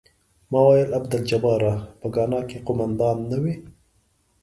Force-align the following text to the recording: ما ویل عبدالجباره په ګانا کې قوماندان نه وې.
ما 0.51 0.59
ویل 0.67 0.89
عبدالجباره 0.99 1.73
په 1.99 2.07
ګانا 2.15 2.41
کې 2.49 2.57
قوماندان 2.67 3.17
نه 3.31 3.37
وې. 3.43 3.55